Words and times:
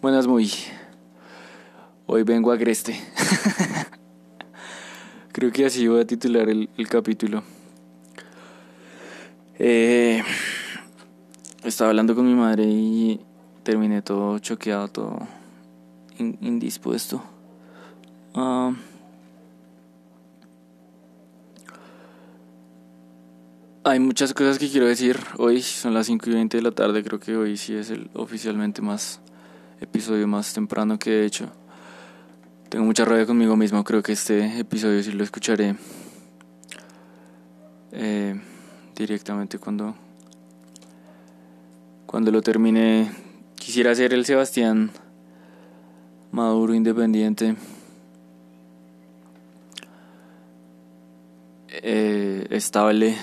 Buenas, 0.00 0.28
muy. 0.28 0.48
Hoy 2.06 2.22
vengo 2.22 2.52
a 2.52 2.54
Agreste. 2.54 2.94
Creo 5.32 5.50
que 5.50 5.66
así 5.66 5.88
voy 5.88 6.02
a 6.02 6.06
titular 6.06 6.48
el, 6.48 6.68
capítulo. 6.88 7.42
Eh, 9.58 10.22
estaba 11.64 11.90
hablando 11.90 12.14
con 12.14 12.26
mi 12.26 12.34
madre 12.34 12.62
y 12.64 13.20
terminé 13.64 14.00
todo 14.00 14.38
choqueado, 14.38 14.86
todo 14.86 15.18
indispuesto. 16.20 17.20
Ah, 18.36 18.72
hay 23.82 23.98
muchas 23.98 24.32
cosas 24.32 24.60
que 24.60 24.68
quiero 24.68 24.86
decir. 24.86 25.18
Hoy 25.38 25.60
son 25.60 25.92
las 25.92 26.06
5 26.06 26.30
y 26.30 26.34
20 26.34 26.56
de 26.56 26.62
la 26.62 26.70
tarde. 26.70 27.02
Creo 27.02 27.18
que 27.18 27.36
hoy 27.36 27.56
sí 27.56 27.74
es 27.74 27.90
el 27.90 28.08
oficialmente 28.14 28.80
más 28.80 29.20
episodio 29.80 30.26
más 30.26 30.52
temprano 30.52 30.98
que 30.98 31.20
he 31.20 31.24
hecho. 31.24 31.50
Tengo 32.68 32.84
mucha 32.84 33.04
rabia 33.04 33.26
conmigo 33.26 33.56
mismo. 33.56 33.82
Creo 33.84 34.02
que 34.02 34.12
este 34.12 34.58
episodio 34.58 35.02
sí 35.02 35.12
lo 35.12 35.24
escucharé 35.24 35.76
eh, 37.92 38.40
directamente 38.94 39.58
cuando 39.58 39.94
cuando 42.06 42.30
lo 42.30 42.42
termine. 42.42 43.10
Quisiera 43.54 43.94
ser 43.94 44.14
el 44.14 44.24
Sebastián 44.24 44.90
maduro, 46.30 46.74
independiente. 46.74 47.56
Eh, 51.68 52.46
estable. 52.50 53.16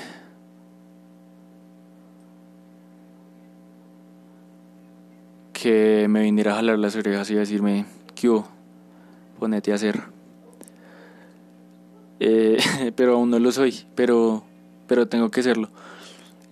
Que 5.65 6.05
me 6.07 6.21
viniera 6.21 6.51
a 6.51 6.55
jalar 6.57 6.77
las 6.77 6.95
orejas 6.95 7.27
y 7.31 7.33
decirme, 7.33 7.87
¿qué? 8.13 8.29
Ponete 9.39 9.71
a 9.71 9.75
hacer. 9.75 10.03
Eh, 12.19 12.59
pero 12.95 13.15
aún 13.15 13.31
no 13.31 13.39
lo 13.39 13.51
soy, 13.51 13.73
pero, 13.95 14.43
pero 14.85 15.07
tengo 15.07 15.31
que 15.31 15.41
serlo. 15.41 15.69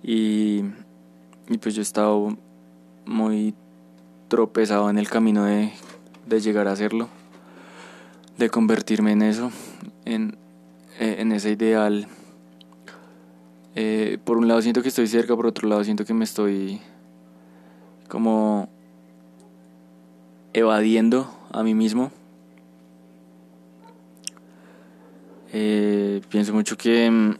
Y, 0.02 0.64
pues 1.62 1.76
yo 1.76 1.82
he 1.82 1.84
estado 1.84 2.36
muy 3.06 3.54
tropezado 4.30 4.90
en 4.90 4.98
el 4.98 5.08
camino 5.08 5.44
de 5.44 5.72
de 6.26 6.42
llegar 6.42 6.68
a 6.68 6.72
hacerlo, 6.72 7.08
de 8.40 8.50
convertirme 8.50 9.12
en 9.12 9.22
eso, 9.22 9.52
en, 10.06 10.38
eh, 11.00 11.18
en 11.20 11.32
ese 11.34 11.52
ideal. 11.52 12.08
Eh, 13.76 14.18
por 14.24 14.38
un 14.38 14.48
lado 14.48 14.64
siento 14.64 14.82
que 14.82 14.90
estoy 14.90 15.06
cerca, 15.06 15.36
por 15.36 15.46
otro 15.46 15.68
lado 15.68 15.84
siento 15.84 16.04
que 16.04 16.16
me 16.16 16.24
estoy 16.24 16.82
como 18.08 18.70
evadiendo 20.54 21.28
a 21.52 21.64
mí 21.64 21.74
mismo. 21.74 22.12
Eh, 25.52 26.22
pienso 26.30 26.54
mucho 26.54 26.78
que, 26.78 27.10
mm, 27.10 27.36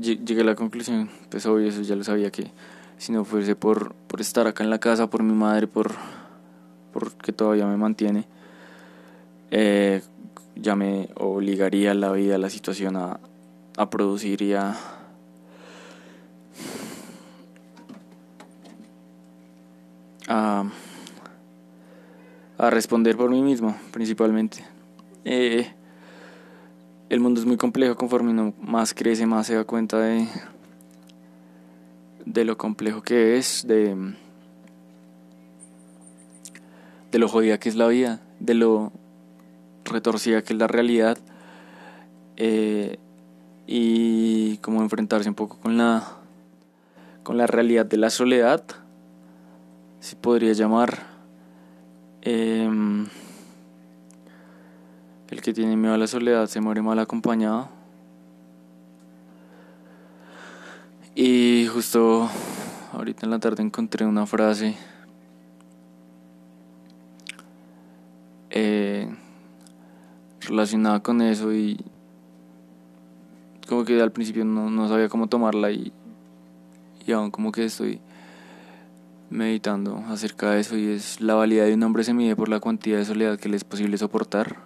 llegué 0.00 0.40
a 0.40 0.44
la 0.44 0.54
conclusión, 0.54 1.10
pues 1.30 1.44
obvio, 1.46 1.68
eso 1.68 1.82
ya 1.82 1.96
lo 1.96 2.04
sabía 2.04 2.30
que 2.30 2.50
si 2.96 3.12
no 3.12 3.24
fuese 3.24 3.56
por, 3.56 3.94
estar 4.18 4.46
acá 4.46 4.64
en 4.64 4.70
la 4.70 4.78
casa, 4.78 5.10
por 5.10 5.22
mi 5.22 5.34
madre, 5.34 5.66
por 5.66 5.92
porque 6.92 7.32
todavía 7.32 7.66
me 7.66 7.76
mantiene, 7.76 8.26
eh, 9.50 10.02
ya 10.54 10.76
me 10.76 11.08
obligaría 11.16 11.94
la 11.94 12.12
vida, 12.12 12.38
la 12.38 12.50
situación 12.50 12.96
a, 12.96 13.18
a 13.76 13.90
producir 13.90 14.42
y 14.42 14.52
a, 14.52 14.76
a, 20.28 20.64
responder 22.70 23.16
por 23.16 23.30
mí 23.30 23.42
mismo, 23.42 23.76
principalmente. 23.90 24.64
Eh, 25.24 25.72
el 27.08 27.20
mundo 27.20 27.40
es 27.40 27.46
muy 27.46 27.56
complejo 27.56 27.96
conforme 27.96 28.30
uno 28.30 28.54
más 28.60 28.94
crece, 28.94 29.26
más 29.26 29.46
se 29.46 29.54
da 29.54 29.64
cuenta 29.64 29.98
de, 29.98 30.26
de 32.24 32.44
lo 32.44 32.56
complejo 32.56 33.02
que 33.02 33.36
es, 33.36 33.66
de 33.66 34.14
de 37.12 37.18
lo 37.18 37.28
jodida 37.28 37.58
que 37.58 37.68
es 37.68 37.76
la 37.76 37.86
vida, 37.88 38.20
de 38.40 38.54
lo 38.54 38.90
retorcida 39.84 40.42
que 40.42 40.54
es 40.54 40.58
la 40.58 40.66
realidad 40.66 41.18
eh, 42.36 42.98
y 43.66 44.56
como 44.58 44.80
enfrentarse 44.80 45.28
un 45.28 45.34
poco 45.34 45.58
con 45.58 45.76
la 45.76 46.16
con 47.22 47.36
la 47.36 47.46
realidad 47.46 47.84
de 47.84 47.98
la 47.98 48.10
soledad 48.10 48.64
si 50.00 50.16
podría 50.16 50.54
llamar 50.54 51.11
em, 52.22 53.06
el 55.28 55.42
que 55.42 55.52
tiene 55.52 55.76
miedo 55.76 55.94
a 55.94 55.98
la 55.98 56.06
soledad 56.06 56.46
se 56.46 56.60
muere 56.60 56.82
mal 56.82 56.98
acompañado. 56.98 57.68
Y 61.14 61.66
justo 61.66 62.28
ahorita 62.92 63.26
en 63.26 63.30
la 63.30 63.38
tarde 63.38 63.62
encontré 63.62 64.06
una 64.06 64.26
frase 64.26 64.76
eh, 68.50 69.08
relacionada 70.40 71.00
con 71.00 71.20
eso 71.22 71.52
y 71.52 71.78
como 73.68 73.84
que 73.84 74.00
al 74.00 74.12
principio 74.12 74.44
no, 74.44 74.70
no 74.70 74.88
sabía 74.88 75.08
cómo 75.08 75.26
tomarla 75.26 75.70
y, 75.70 75.92
y 77.06 77.12
aún 77.12 77.30
como 77.30 77.52
que 77.52 77.64
estoy 77.64 78.00
meditando 79.32 80.04
acerca 80.08 80.50
de 80.50 80.60
eso 80.60 80.76
y 80.76 80.88
es 80.88 81.20
la 81.20 81.34
validad 81.34 81.64
de 81.64 81.74
un 81.74 81.82
hombre 81.82 82.04
se 82.04 82.14
mide 82.14 82.36
por 82.36 82.48
la 82.48 82.60
cantidad 82.60 82.98
de 82.98 83.04
soledad 83.04 83.38
que 83.38 83.48
le 83.48 83.56
es 83.56 83.64
posible 83.64 83.96
soportar. 83.98 84.56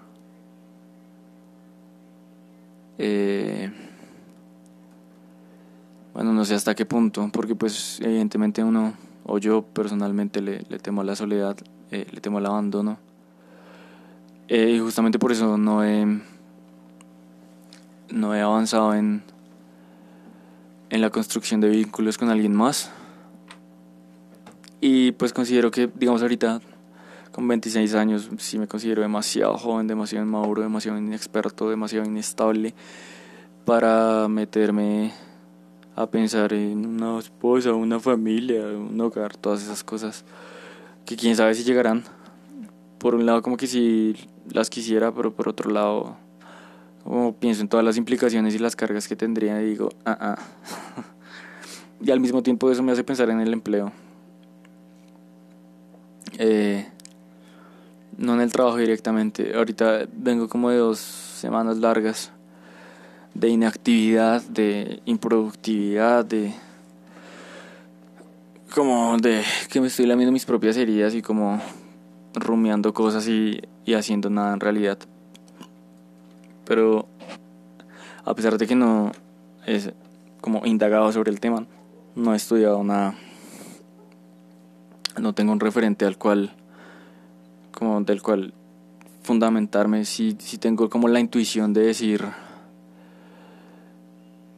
Eh, 2.98 3.70
bueno, 6.12 6.32
no 6.32 6.44
sé 6.44 6.54
hasta 6.54 6.74
qué 6.74 6.84
punto, 6.86 7.30
porque 7.32 7.54
pues 7.54 8.00
evidentemente 8.00 8.64
uno, 8.64 8.94
o 9.24 9.38
yo 9.38 9.62
personalmente 9.62 10.40
le, 10.40 10.62
le 10.68 10.78
temo 10.78 11.02
a 11.02 11.04
la 11.04 11.14
soledad, 11.14 11.56
eh, 11.90 12.06
le 12.10 12.20
temo 12.20 12.38
al 12.38 12.46
abandono. 12.46 12.98
Eh, 14.48 14.72
y 14.76 14.78
justamente 14.78 15.18
por 15.18 15.32
eso 15.32 15.58
no 15.58 15.84
he, 15.84 16.06
no 18.10 18.34
he 18.34 18.40
avanzado 18.40 18.94
en, 18.94 19.22
en 20.90 21.00
la 21.00 21.10
construcción 21.10 21.60
de 21.60 21.68
vínculos 21.68 22.16
con 22.16 22.30
alguien 22.30 22.54
más. 22.54 22.90
Y 24.80 25.12
pues 25.12 25.32
considero 25.32 25.70
que, 25.70 25.90
digamos 25.94 26.22
ahorita, 26.22 26.60
con 27.32 27.48
26 27.48 27.94
años, 27.94 28.30
sí 28.38 28.58
me 28.58 28.66
considero 28.66 29.02
demasiado 29.02 29.56
joven, 29.56 29.86
demasiado 29.86 30.24
inmaduro, 30.24 30.62
demasiado 30.62 30.98
inexperto, 30.98 31.68
demasiado 31.68 32.06
inestable 32.06 32.74
para 33.64 34.28
meterme 34.28 35.12
a 35.96 36.06
pensar 36.06 36.52
en 36.52 36.86
una 36.86 37.18
esposa, 37.18 37.72
una 37.72 37.98
familia, 38.00 38.66
un 38.66 39.00
hogar, 39.00 39.36
todas 39.36 39.62
esas 39.62 39.82
cosas 39.82 40.24
que 41.04 41.16
quién 41.16 41.36
sabe 41.36 41.54
si 41.54 41.64
llegarán. 41.64 42.04
Por 42.98 43.14
un 43.14 43.26
lado, 43.26 43.42
como 43.42 43.56
que 43.56 43.66
si 43.66 44.14
las 44.50 44.70
quisiera, 44.70 45.12
pero 45.12 45.34
por 45.34 45.48
otro 45.48 45.70
lado, 45.70 46.16
como 47.02 47.34
pienso 47.34 47.62
en 47.62 47.68
todas 47.68 47.84
las 47.84 47.96
implicaciones 47.96 48.54
y 48.54 48.58
las 48.58 48.76
cargas 48.76 49.08
que 49.08 49.16
tendría, 49.16 49.58
digo, 49.58 49.90
ah, 50.04 50.18
ah. 50.20 50.38
y 52.00 52.10
al 52.10 52.20
mismo 52.20 52.42
tiempo 52.42 52.70
eso 52.70 52.82
me 52.82 52.92
hace 52.92 53.04
pensar 53.04 53.30
en 53.30 53.40
el 53.40 53.52
empleo. 53.52 53.92
Eh, 56.38 56.86
no 58.18 58.34
en 58.34 58.40
el 58.40 58.52
trabajo 58.52 58.76
directamente. 58.76 59.54
Ahorita 59.54 60.06
vengo 60.12 60.48
como 60.48 60.70
de 60.70 60.78
dos 60.78 60.98
semanas 60.98 61.78
largas 61.78 62.32
de 63.34 63.48
inactividad, 63.48 64.42
de 64.42 65.00
improductividad, 65.04 66.24
de 66.24 66.54
como 68.74 69.16
de 69.18 69.42
que 69.70 69.80
me 69.80 69.86
estoy 69.88 70.06
lamiendo 70.06 70.32
mis 70.32 70.44
propias 70.44 70.76
heridas 70.76 71.14
y 71.14 71.22
como 71.22 71.60
rumiando 72.34 72.92
cosas 72.92 73.28
y, 73.28 73.60
y 73.84 73.94
haciendo 73.94 74.30
nada 74.30 74.54
en 74.54 74.60
realidad. 74.60 74.98
Pero 76.64 77.06
a 78.24 78.34
pesar 78.34 78.58
de 78.58 78.66
que 78.66 78.74
no 78.74 79.12
es 79.66 79.92
como 80.40 80.64
indagado 80.66 81.12
sobre 81.12 81.30
el 81.30 81.40
tema, 81.40 81.66
no 82.14 82.32
he 82.32 82.36
estudiado 82.36 82.82
nada. 82.82 83.14
No 85.18 85.32
tengo 85.34 85.52
un 85.52 85.60
referente 85.60 86.04
al 86.04 86.18
cual 86.18 86.52
como 87.72 88.00
del 88.02 88.22
cual 88.22 88.54
fundamentarme 89.22 90.04
si, 90.04 90.36
si 90.38 90.58
tengo 90.58 90.88
como 90.88 91.08
la 91.08 91.20
intuición 91.20 91.72
de 91.72 91.82
decir 91.82 92.24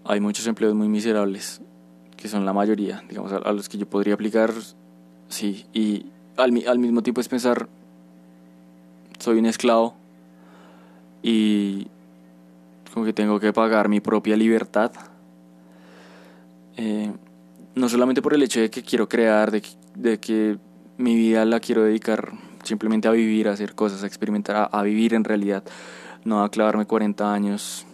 hay 0.04 0.20
muchos 0.20 0.46
empleos 0.46 0.74
muy 0.74 0.88
miserables 0.88 1.62
que 2.16 2.28
son 2.28 2.44
la 2.44 2.52
mayoría 2.52 3.02
digamos 3.08 3.32
a, 3.32 3.52
los 3.52 3.68
que 3.68 3.78
yo 3.78 3.88
podría 3.88 4.14
aplicar 4.14 4.52
sí 5.28 5.66
y 5.72 6.06
al, 6.38 6.64
al 6.66 6.78
mismo 6.78 7.02
tiempo 7.02 7.20
es 7.20 7.28
pensar, 7.28 7.68
soy 9.18 9.38
un 9.38 9.46
esclavo 9.46 9.94
y 11.22 11.88
como 12.94 13.04
que 13.04 13.12
tengo 13.12 13.38
que 13.40 13.52
pagar 13.52 13.88
mi 13.88 14.00
propia 14.00 14.36
libertad. 14.36 14.92
Eh, 16.76 17.12
no 17.74 17.88
solamente 17.88 18.22
por 18.22 18.34
el 18.34 18.42
hecho 18.42 18.60
de 18.60 18.70
que 18.70 18.82
quiero 18.82 19.08
crear, 19.08 19.50
de 19.50 19.60
que, 19.60 19.70
de 19.98 20.18
que 20.18 20.58
mi 20.96 21.16
vida 21.16 21.44
la 21.44 21.60
quiero 21.60 21.82
dedicar 21.84 22.32
simplemente 22.62 23.08
a 23.08 23.10
vivir, 23.10 23.48
a 23.48 23.52
hacer 23.52 23.74
cosas, 23.74 24.02
a 24.02 24.06
experimentar, 24.06 24.68
a, 24.70 24.82
vivir 24.82 25.14
en 25.14 25.24
realidad, 25.24 25.64
no 26.24 26.42
a 26.42 26.50
clavarme 26.50 26.86
40 26.86 27.32
años 27.32 27.86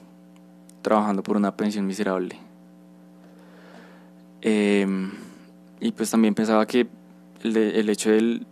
trabajando 0.82 1.22
por 1.22 1.36
una 1.36 1.56
pensión 1.56 1.86
miserable. 1.86 2.38
Em, 4.42 5.10
y 5.80 5.92
pues 5.92 6.10
también 6.10 6.34
pensaba 6.34 6.66
que 6.66 6.86
el, 7.42 7.88
hecho 7.88 8.10
de 8.10 8.42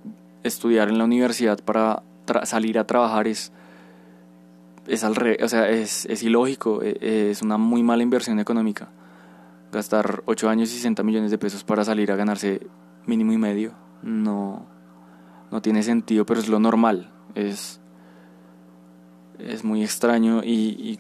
estudiar 0.42 0.88
en 0.88 0.98
la 0.98 1.04
universidad 1.04 1.58
para 1.62 2.02
salir 2.44 2.78
a 2.78 2.86
trabajar 2.86 3.26
es, 3.26 3.52
es, 4.86 5.04
al 5.04 5.14
o 5.42 5.48
sea, 5.48 5.68
es, 5.68 6.06
es 6.06 6.22
ilógico, 6.22 6.80
e, 6.82 7.30
es 7.30 7.42
una 7.42 7.58
muy 7.58 7.82
mala 7.82 8.02
inversión 8.02 8.38
económica. 8.38 8.88
Gastar 9.72 10.22
8 10.26 10.48
años 10.48 10.70
y 10.70 10.76
60 10.76 11.02
millones 11.02 11.30
de 11.30 11.38
pesos 11.38 11.64
para 11.64 11.84
salir 11.84 12.12
a 12.12 12.16
ganarse 12.16 12.60
mínimo 13.06 13.32
y 13.32 13.38
medio 13.38 13.74
no, 14.02 14.66
no 15.50 15.62
tiene 15.62 15.82
sentido, 15.82 16.26
pero 16.26 16.40
es 16.40 16.48
lo 16.48 16.58
normal. 16.58 17.10
Es, 17.34 17.80
es 19.38 19.64
muy 19.64 19.82
extraño 19.82 20.42
y, 20.44 20.98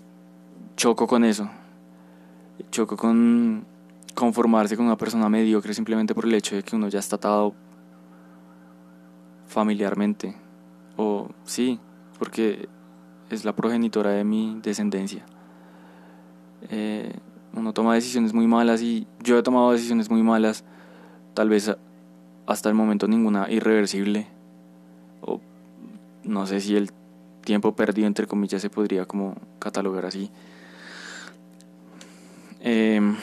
choco 0.76 1.06
con 1.06 1.24
eso. 1.24 1.50
Choco 2.70 2.96
con 2.96 3.66
conformarse 4.14 4.76
con 4.76 4.86
una 4.86 4.96
persona 4.96 5.28
mediocre 5.28 5.74
simplemente 5.74 6.14
por 6.14 6.26
el 6.26 6.34
hecho 6.34 6.54
de 6.54 6.62
que 6.62 6.76
uno 6.76 6.88
ya 6.88 6.98
está 6.98 7.16
atado 7.16 7.54
familiarmente. 9.46 10.36
O 10.96 11.28
sí, 11.44 11.80
porque 12.18 12.68
es 13.30 13.44
la 13.44 13.54
progenitora 13.54 14.10
de 14.10 14.24
mi 14.24 14.60
descendencia. 14.62 15.24
Eh, 16.68 17.12
uno 17.54 17.72
toma 17.72 17.94
decisiones 17.94 18.32
muy 18.32 18.46
malas 18.46 18.82
y 18.82 19.06
yo 19.22 19.38
he 19.38 19.42
tomado 19.42 19.72
decisiones 19.72 20.10
muy 20.10 20.22
malas, 20.22 20.64
tal 21.34 21.48
vez 21.48 21.74
hasta 22.46 22.68
el 22.68 22.74
momento 22.74 23.08
ninguna 23.08 23.50
irreversible, 23.50 24.26
o 25.20 25.40
no 26.24 26.46
sé 26.46 26.60
si 26.60 26.76
el 26.76 26.90
tiempo 27.44 27.74
perdido 27.74 28.06
entre 28.06 28.26
comillas 28.26 28.62
se 28.62 28.70
podría 28.70 29.04
como 29.04 29.36
catalogar 29.58 30.06
así. 30.06 30.30
Em, 32.60 33.16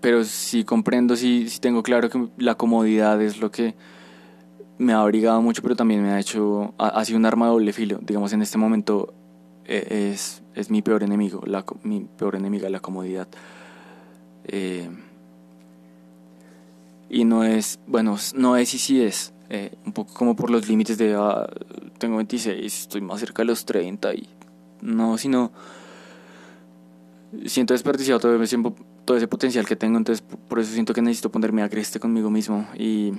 pero 0.00 0.22
sí 0.24 0.64
comprendo, 0.64 1.16
sí, 1.16 1.48
sí 1.48 1.60
tengo 1.60 1.82
claro 1.82 2.08
que 2.08 2.28
la 2.36 2.54
comodidad 2.54 3.20
es 3.20 3.40
lo 3.40 3.50
que 3.50 3.74
me 4.78 4.92
ha 4.92 5.00
abrigado 5.00 5.40
mucho, 5.40 5.62
pero 5.62 5.76
también 5.76 6.02
me 6.02 6.10
ha 6.10 6.20
hecho, 6.20 6.74
ha, 6.78 7.04
sido 7.04 7.18
un 7.18 7.26
arma 7.26 7.46
de 7.46 7.52
doble 7.52 7.72
filo. 7.72 7.98
Digamos, 8.02 8.32
en 8.32 8.42
este 8.42 8.58
momento 8.58 9.14
e, 9.64 10.10
es, 10.12 10.42
es 10.54 10.70
mi 10.70 10.82
peor 10.82 11.02
enemigo, 11.02 11.42
la, 11.46 11.64
mi 11.82 12.00
peor 12.00 12.36
enemiga, 12.36 12.68
la 12.68 12.80
comodidad. 12.80 13.28
Eh, 14.44 14.88
y 17.08 17.24
no 17.24 17.44
es, 17.44 17.78
bueno, 17.86 18.16
no 18.34 18.56
es 18.56 18.74
y 18.74 18.78
sí 18.78 19.02
es, 19.02 19.32
eh, 19.50 19.76
un 19.84 19.92
poco 19.92 20.12
como 20.14 20.36
por 20.36 20.50
los 20.50 20.68
límites 20.68 20.98
de, 20.98 21.14
ah, 21.14 21.46
tengo 21.98 22.16
26, 22.16 22.80
estoy 22.82 23.00
más 23.00 23.20
cerca 23.20 23.42
de 23.42 23.46
los 23.46 23.64
30 23.64 24.14
y 24.14 24.28
no, 24.80 25.18
sino 25.18 25.52
siento 27.46 27.74
desperdiciado 27.74 28.20
todo 28.20 28.42
ese, 28.42 28.58
todo 29.04 29.16
ese 29.16 29.28
potencial 29.28 29.66
que 29.66 29.76
tengo, 29.76 29.98
entonces 29.98 30.24
por 30.48 30.58
eso 30.58 30.72
siento 30.72 30.94
que 30.94 31.02
necesito 31.02 31.30
ponerme 31.30 31.62
a 31.62 31.68
creste 31.68 32.00
conmigo 32.00 32.30
mismo 32.30 32.66
y 32.76 33.12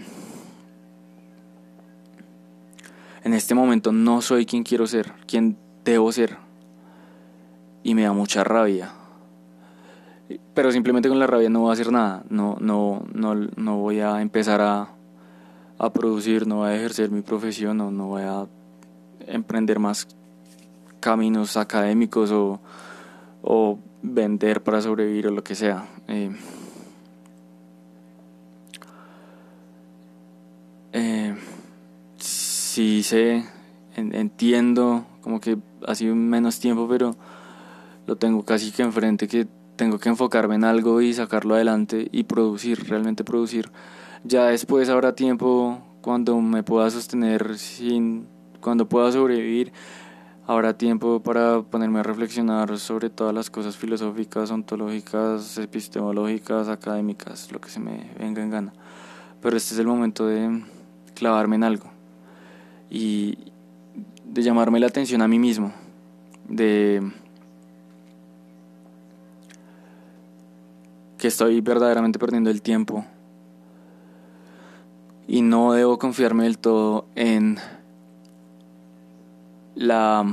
en 3.24 3.34
este 3.34 3.56
momento 3.56 3.92
no 3.92 4.22
soy 4.22 4.46
quien 4.46 4.64
quiero 4.64 4.88
ser, 4.88 5.14
quien 5.28 5.58
debo 5.84 6.12
ser 6.12 6.38
y 7.84 7.94
me 7.94 8.04
da 8.04 8.14
mucha 8.14 8.44
rabia 8.44 8.94
pero 10.54 10.72
simplemente 10.72 11.10
con 11.10 11.19
la 11.19 11.27
rabia 11.27 11.50
no 11.50 11.62
voy 11.62 11.69
a 11.69 11.74
hacer 11.74 11.92
nada, 11.92 12.24
no, 12.30 12.57
no, 12.60 13.06
no, 13.13 13.36
no 13.36 13.77
voy 13.77 14.00
a 14.00 14.22
empezar 14.22 14.62
a, 14.62 14.89
a 15.77 15.89
producir, 15.92 16.48
no 16.48 16.57
voy 16.57 16.69
a 16.69 16.75
ejercer 16.75 17.12
mi 17.12 17.22
profesión, 17.22 17.77
no, 17.77 17.92
no 17.92 18.07
voy 18.07 18.24
a 18.24 18.48
emprender 19.27 19.80
más 19.80 20.07
caminos 21.00 21.57
académicos 21.57 22.31
o, 22.31 22.60
o 23.44 23.77
vender 24.01 24.63
para 24.63 24.81
sobrevivir 24.81 25.27
o 25.27 25.31
lo 25.31 25.44
que 25.44 25.56
sea. 25.56 25.86
Eh, 26.07 26.31
eh, 30.94 31.36
sí 32.18 33.04
sé, 33.04 33.45
entiendo, 33.95 35.06
como 35.21 35.39
que 35.39 35.57
ha 35.86 35.95
sido 35.95 36.16
menos 36.16 36.60
tiempo, 36.60 36.88
pero 36.88 37.16
lo 38.07 38.16
tengo 38.16 38.44
casi 38.44 38.71
que 38.71 38.83
enfrente 38.83 39.28
que 39.28 39.48
tengo 39.75 40.00
que 40.00 40.10
enfocarme 40.10 40.56
en 40.56 40.63
algo 40.63 41.01
y 41.01 41.13
sacarlo 41.13 41.56
adelante 41.56 42.07
y 42.12 42.24
producir, 42.24 42.88
realmente 42.88 43.24
producir. 43.24 43.72
Ya 44.24 44.45
después 44.45 44.89
habrá 44.89 45.13
tiempo 45.13 45.80
cuando 46.01 46.39
me 46.42 46.63
pueda 46.63 46.89
sostener 46.89 47.57
sin, 47.57 48.27
cuando 48.62 48.88
pueda 48.88 49.12
sobrevivir, 49.12 49.72
habrá 50.48 50.77
tiempo 50.77 51.22
para 51.22 51.62
ponerme 51.62 52.00
a 52.00 52.04
reflexionar 52.04 52.77
sobre 52.77 53.10
todas 53.10 53.33
las 53.33 53.50
cosas 53.50 53.75
filosóficas, 53.75 54.51
ontológicas, 54.51 55.57
epistemológicas, 55.57 56.69
académicas, 56.69 57.51
lo 57.51 57.60
que 57.60 57.69
se 57.69 57.80
me 57.80 58.12
venga 58.19 58.42
en 58.42 58.50
gana. 58.50 58.74
Pero 59.42 59.57
este 59.57 59.74
es 59.74 59.80
el 59.80 59.88
momento 59.88 60.28
de 60.28 60.63
clavarme 61.13 61.56
en 61.56 61.63
algo 61.63 61.92
y 62.89 63.38
de 64.24 64.44
llamarme 64.44 64.80
la 64.80 64.88
atención 64.88 65.21
a 65.21 65.28
mí 65.28 65.39
mismo, 65.39 65.74
de 66.48 67.12
que 71.18 71.28
estoy 71.28 71.62
verdaderamente 71.62 72.20
perdiendo 72.20 72.50
el 72.50 72.62
tiempo. 72.62 73.06
Y 75.28 75.42
no 75.42 75.74
debo 75.74 75.98
confiarme 75.98 76.44
del 76.44 76.60
todo 76.60 77.08
en 77.16 77.58
la 79.76 80.26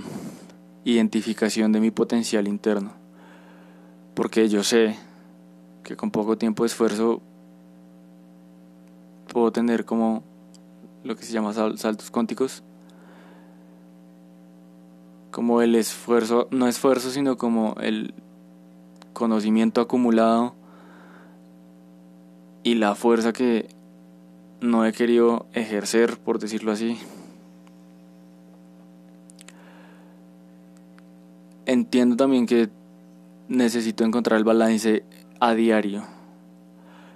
identificación 0.84 1.72
de 1.72 1.80
mi 1.80 1.90
potencial 1.90 2.46
interno, 2.46 2.92
porque 4.14 4.48
yo 4.48 4.62
sé 4.62 4.96
que 5.82 5.96
con 5.96 6.10
poco 6.10 6.36
tiempo 6.36 6.62
de 6.62 6.68
esfuerzo 6.68 7.22
puedo 9.32 9.50
tener 9.50 9.84
como 9.84 10.22
lo 11.04 11.16
que 11.16 11.24
se 11.24 11.32
llama 11.32 11.52
saltos 11.52 12.10
cuánticos, 12.10 12.62
como 15.30 15.62
el 15.62 15.74
esfuerzo, 15.74 16.48
no 16.50 16.68
esfuerzo, 16.68 17.10
sino 17.10 17.38
como 17.38 17.74
el 17.80 18.14
conocimiento 19.12 19.80
acumulado 19.80 20.54
y 22.62 22.74
la 22.74 22.94
fuerza 22.94 23.32
que 23.32 23.68
no 24.60 24.86
he 24.86 24.92
querido 24.92 25.46
ejercer, 25.52 26.18
por 26.18 26.38
decirlo 26.38 26.72
así. 26.72 26.98
Entiendo 31.66 32.16
también 32.16 32.46
que 32.46 32.70
necesito 33.48 34.04
encontrar 34.04 34.38
el 34.38 34.44
balance 34.44 35.04
a 35.40 35.54
diario. 35.54 36.04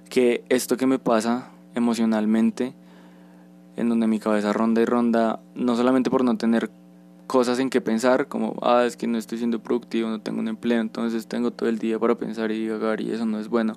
Que 0.08 0.44
esto 0.48 0.76
que 0.76 0.86
me 0.86 0.98
pasa 0.98 1.50
emocionalmente, 1.74 2.74
en 3.76 3.88
donde 3.88 4.06
mi 4.06 4.18
cabeza 4.18 4.52
ronda 4.52 4.80
y 4.82 4.84
ronda, 4.84 5.40
no 5.54 5.76
solamente 5.76 6.10
por 6.10 6.24
no 6.24 6.36
tener 6.36 6.70
cosas 7.26 7.58
en 7.58 7.70
que 7.70 7.80
pensar, 7.80 8.28
como, 8.28 8.56
ah, 8.62 8.84
es 8.84 8.96
que 8.96 9.06
no 9.06 9.18
estoy 9.18 9.38
siendo 9.38 9.60
productivo, 9.60 10.08
no 10.08 10.20
tengo 10.20 10.40
un 10.40 10.48
empleo, 10.48 10.80
entonces 10.80 11.26
tengo 11.26 11.50
todo 11.50 11.68
el 11.68 11.78
día 11.78 11.98
para 11.98 12.14
pensar 12.14 12.50
y 12.52 12.60
divagar 12.60 13.00
y 13.00 13.10
eso 13.10 13.26
no 13.26 13.38
es 13.38 13.48
bueno 13.48 13.76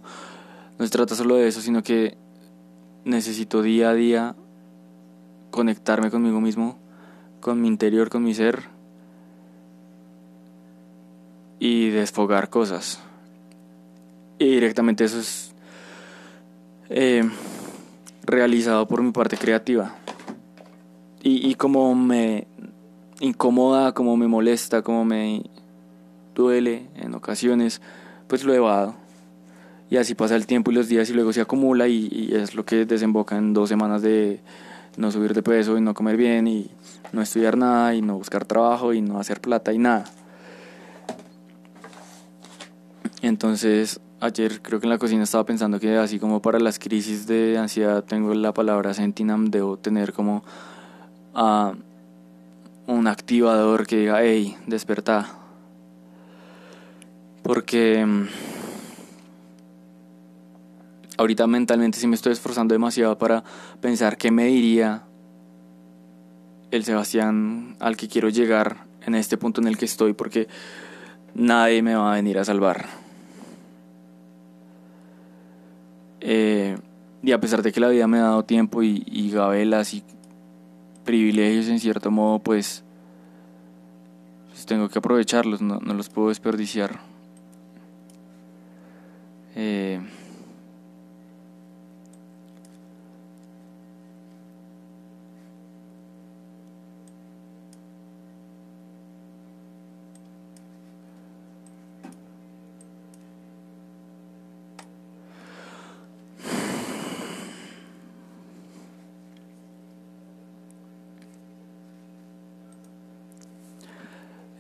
no 0.80 0.86
se 0.86 0.92
trata 0.92 1.14
solo 1.14 1.36
de 1.36 1.50
eso, 1.50 1.60
sino 1.60 1.84
que 1.84 2.18
necesito 3.04 3.62
día 3.62 3.90
a 3.90 3.94
día 3.94 4.36
conectarme 5.52 6.10
conmigo 6.10 6.40
mismo, 6.40 6.78
con 7.42 7.62
mi 7.62 7.68
interior, 7.68 8.10
con 8.10 8.24
mi 8.24 8.34
ser 8.34 8.64
y 11.60 11.90
desfogar 11.90 12.50
cosas. 12.50 13.02
Y 14.38 14.46
directamente 14.46 15.04
eso 15.04 15.20
es 15.20 15.54
eh, 16.90 17.30
realizado 18.24 18.88
por 18.88 19.02
mi 19.02 19.12
parte 19.12 19.36
creativa. 19.36 19.96
Y, 21.22 21.46
y 21.46 21.56
como 21.56 21.94
me 21.94 22.48
incomoda, 23.20 23.92
como 23.92 24.16
me 24.16 24.30
molesta, 24.30 24.82
como 24.82 25.04
me 25.04 25.44
duele 26.36 26.88
en 26.96 27.16
ocasiones, 27.16 27.82
pues 28.30 28.46
lo 28.46 28.54
he 28.54 28.58
evado 28.58 29.09
y 29.90 29.98
así 29.98 30.14
pasa 30.14 30.36
el 30.36 30.46
tiempo 30.46 30.72
y 30.72 30.76
los 30.76 30.88
días 30.88 31.10
y 31.10 31.14
luego 31.14 31.34
se 31.34 31.42
acumula 31.42 31.88
y, 31.88 32.30
es 32.32 32.54
lo 32.54 32.64
que 32.64 32.86
desemboca 32.86 33.38
en 33.38 33.54
dos 33.54 33.70
semanas 33.70 34.02
de 34.02 34.40
no 34.98 35.12
subir 35.12 35.34
de 35.34 35.42
peso 35.42 35.78
y 35.78 35.82
no 35.82 35.94
comer 35.94 36.16
bien 36.16 36.48
y 36.48 36.70
no 37.12 37.22
estudiar 37.22 37.58
nada 37.58 37.96
y 37.96 38.02
no 38.02 38.16
buscar 38.16 38.46
trabajo 38.46 38.94
y 38.94 39.02
no 39.02 39.20
hacer 39.20 39.42
plata 39.42 39.74
y 39.74 39.80
nada. 39.80 40.06
Entonces 43.22 44.00
ayer 44.20 44.62
creo 44.62 44.80
que 44.80 44.86
en 44.86 44.92
la 44.92 44.98
cocina 45.00 45.24
estaba 45.24 45.46
pensando 45.46 45.80
que 45.80 45.98
así 45.98 46.20
como 46.20 46.42
para 46.42 46.60
las 46.60 46.78
crisis 46.78 47.26
de 47.26 47.58
ansiedad 47.58 48.04
tengo 48.04 48.34
la 48.36 48.54
palabra 48.54 48.94
sentinam, 48.94 49.50
debo 49.50 49.78
tener 49.78 50.14
como 50.14 50.44
uh, 51.34 51.72
un 52.86 53.08
activador 53.08 53.88
que 53.88 53.98
diga, 53.98 54.22
hey, 54.22 54.56
despertá. 54.68 55.36
Porque 57.42 58.06
ahorita 61.20 61.48
mentalmente 61.48 62.00
sí 62.00 62.08
me 62.08 62.16
estoy 62.16 62.32
esforzando 62.32 62.74
demasiado 62.74 63.18
para 63.18 63.44
pensar 63.82 64.18
qué 64.18 64.32
me 64.32 64.46
diría 64.46 65.04
el 66.72 66.86
Sebastián 66.86 67.76
al 67.80 67.98
que 67.98 68.08
quiero 68.08 68.30
llegar 68.30 68.86
en 69.06 69.16
este 69.16 69.38
punto 69.38 69.60
en 69.60 69.68
el 69.68 69.78
que 69.78 69.84
estoy 69.84 70.14
porque 70.14 70.48
nadie 71.36 71.82
me 71.82 71.94
va 71.94 72.14
a 72.14 72.16
venir 72.16 72.40
a 72.40 72.46
salvar. 72.46 72.86
Eh, 76.22 76.78
y 77.22 77.32
a 77.34 77.40
pesar 77.42 77.64
de 77.64 77.74
que 77.74 77.82
la 77.82 77.90
vida 77.90 78.08
me 78.08 78.20
ha 78.20 78.24
dado 78.24 78.46
tiempo 78.46 78.82
y, 78.82 79.30
gabelas 79.30 79.94
y 79.94 80.04
privilegios 81.04 81.68
en 81.68 81.82
cierto 81.82 82.12
modo, 82.12 82.40
pues, 82.40 82.86
pues 84.50 84.66
tengo 84.66 84.88
que 84.88 85.00
aprovecharlos, 85.00 85.62
no, 85.62 85.80
no 85.82 85.94
los 85.94 86.08
puedo 86.08 86.30
desperdiciar. 86.30 87.02
Eh, 89.56 90.00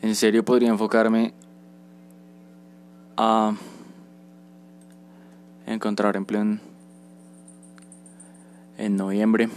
en 0.09 0.15
serio 0.15 0.43
podría 0.43 0.69
enfocarme 0.69 1.35
a 3.15 3.53
encontrar 5.67 6.15
empleo 6.15 6.41
en, 6.41 6.59
en 8.79 8.95
noviembre. 8.95 9.49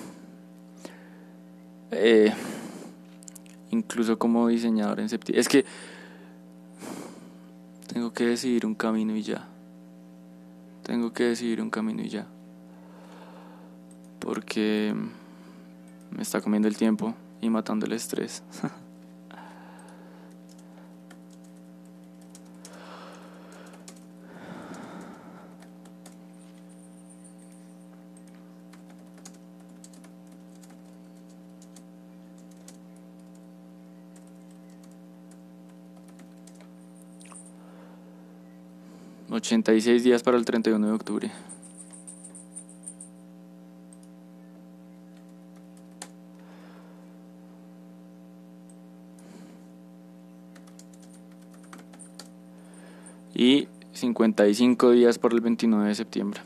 Eh, 1.91 2.35
incluso 3.71 4.19
como 4.19 4.49
diseñador 4.49 5.01
en 5.01 5.09
septiembre. 5.09 5.41
Es 5.41 5.49
que 5.49 5.65
tengo 7.91 8.13
que 8.13 8.27
decidir 8.27 8.67
un 8.67 8.75
camino 8.75 9.17
y 9.17 9.23
ya. 9.23 9.49
Tengo 10.83 11.15
que 11.15 11.25
decidir 11.25 11.63
un 11.63 11.71
camino 11.71 12.03
y 12.03 12.11
ya. 12.11 12.27
Porque 14.19 14.95
me 16.11 16.23
está 16.23 16.43
comiendo 16.43 16.69
el 16.69 16.77
tiempo 16.77 17.15
y 17.41 17.49
matando 17.49 17.87
el 17.87 17.93
estrés. 17.93 18.43
86 39.43 40.05
días 40.05 40.23
para 40.23 40.37
el 40.37 40.45
31 40.45 40.87
de 40.87 40.93
octubre. 40.93 41.33
Y 53.35 53.67
55 53.95 54.93
días 54.93 55.19
para 55.19 55.35
el 55.35 55.41
29 55.41 55.89
de 55.89 55.95
septiembre. 55.97 56.41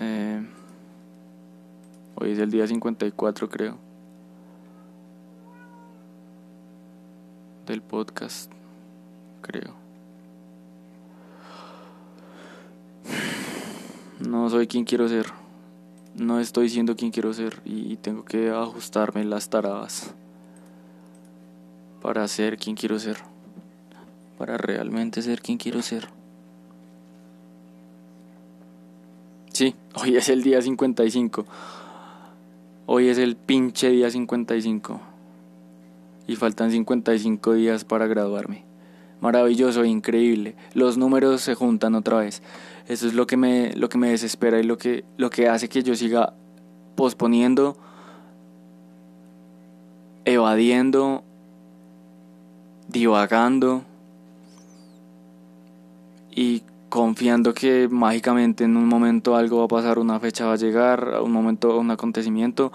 Eh, 0.00 0.46
hoy 2.16 2.32
es 2.32 2.38
el 2.38 2.50
día 2.50 2.66
54 2.66 3.48
creo. 3.48 3.93
Del 7.66 7.82
podcast, 7.82 8.50
creo. 9.40 9.74
No 14.20 14.48
soy 14.50 14.66
quien 14.66 14.84
quiero 14.84 15.08
ser. 15.08 15.26
No 16.14 16.38
estoy 16.38 16.68
siendo 16.68 16.96
quien 16.96 17.10
quiero 17.10 17.32
ser 17.34 17.60
y 17.64 17.96
tengo 17.96 18.24
que 18.24 18.50
ajustarme 18.50 19.24
las 19.24 19.48
taradas 19.48 20.14
para 22.00 22.26
ser 22.28 22.56
quien 22.56 22.76
quiero 22.76 22.98
ser. 22.98 23.16
Para 24.38 24.56
realmente 24.56 25.22
ser 25.22 25.40
quien 25.40 25.58
quiero 25.58 25.82
ser. 25.82 26.08
Sí, 29.52 29.74
hoy 29.94 30.16
es 30.16 30.28
el 30.28 30.42
día 30.42 30.60
55. 30.62 31.46
Hoy 32.86 33.08
es 33.08 33.18
el 33.18 33.36
pinche 33.36 33.90
día 33.90 34.10
55 34.10 35.13
y 36.26 36.36
faltan 36.36 36.70
55 36.70 37.54
días 37.54 37.84
para 37.84 38.06
graduarme. 38.06 38.64
Maravilloso, 39.20 39.84
increíble. 39.84 40.54
Los 40.74 40.98
números 40.98 41.40
se 41.40 41.54
juntan 41.54 41.94
otra 41.94 42.18
vez. 42.18 42.42
Eso 42.88 43.06
es 43.06 43.14
lo 43.14 43.26
que 43.26 43.36
me, 43.36 43.72
lo 43.74 43.88
que 43.88 43.98
me 43.98 44.10
desespera 44.10 44.60
y 44.60 44.62
lo 44.62 44.76
que, 44.76 45.04
lo 45.16 45.30
que 45.30 45.48
hace 45.48 45.68
que 45.68 45.82
yo 45.82 45.94
siga 45.94 46.34
posponiendo, 46.94 47.76
evadiendo, 50.24 51.22
divagando 52.88 53.84
y 56.30 56.62
confiando 56.88 57.54
que 57.54 57.88
mágicamente 57.90 58.64
en 58.64 58.76
un 58.76 58.86
momento 58.86 59.36
algo 59.36 59.58
va 59.58 59.64
a 59.64 59.68
pasar, 59.68 59.98
una 59.98 60.20
fecha 60.20 60.46
va 60.46 60.52
a 60.52 60.56
llegar, 60.56 61.20
un 61.22 61.32
momento, 61.32 61.78
un 61.78 61.90
acontecimiento, 61.90 62.72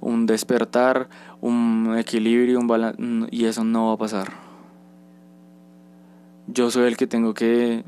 un 0.00 0.26
despertar, 0.26 1.08
un 1.42 1.94
equilibrio, 1.98 2.58
un 2.58 2.66
balance, 2.66 3.02
y 3.30 3.44
eso 3.44 3.64
no 3.64 3.88
va 3.88 3.92
a 3.94 3.98
pasar. 3.98 4.32
Yo 6.46 6.70
soy 6.70 6.86
el 6.86 6.96
que 6.96 7.06
tengo 7.06 7.34
que 7.34 7.84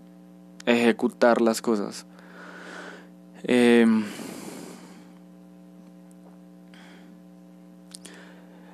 ejecutar 0.66 1.40
las 1.40 1.62
cosas. 1.62 2.06
Em, 3.44 4.04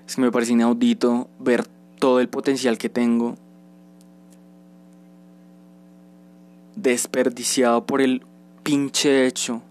es 0.07 0.17
que 0.17 0.21
me 0.21 0.33
parece 0.33 0.53
inaudito 0.53 1.29
ver 1.39 1.67
todo 1.99 2.19
el 2.19 2.29
potencial 2.29 2.79
que 2.79 2.89
tengo 2.89 3.37
desperdiciado 6.75 7.85
por 7.85 8.01
el 8.01 8.25
pinche 8.63 9.27
hecho 9.27 9.63